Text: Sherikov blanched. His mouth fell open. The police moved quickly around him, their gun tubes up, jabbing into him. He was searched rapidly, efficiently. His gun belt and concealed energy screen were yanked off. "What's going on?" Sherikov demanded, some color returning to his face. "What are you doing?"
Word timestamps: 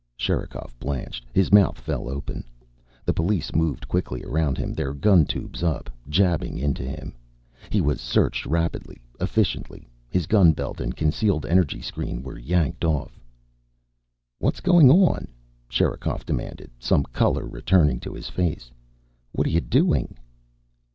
Sherikov 0.17 0.73
blanched. 0.79 1.27
His 1.31 1.51
mouth 1.53 1.79
fell 1.79 2.09
open. 2.09 2.43
The 3.05 3.13
police 3.13 3.53
moved 3.53 3.87
quickly 3.87 4.23
around 4.23 4.57
him, 4.57 4.73
their 4.73 4.95
gun 4.95 5.25
tubes 5.25 5.61
up, 5.61 5.91
jabbing 6.09 6.57
into 6.57 6.81
him. 6.81 7.13
He 7.69 7.81
was 7.81 8.01
searched 8.01 8.47
rapidly, 8.47 8.97
efficiently. 9.19 9.87
His 10.09 10.25
gun 10.25 10.53
belt 10.53 10.81
and 10.81 10.95
concealed 10.95 11.45
energy 11.45 11.81
screen 11.81 12.23
were 12.23 12.39
yanked 12.39 12.83
off. 12.83 13.21
"What's 14.39 14.59
going 14.59 14.89
on?" 14.89 15.27
Sherikov 15.69 16.25
demanded, 16.25 16.71
some 16.79 17.03
color 17.03 17.45
returning 17.45 17.99
to 17.99 18.15
his 18.15 18.27
face. 18.27 18.71
"What 19.33 19.45
are 19.45 19.51
you 19.51 19.61
doing?" 19.61 20.17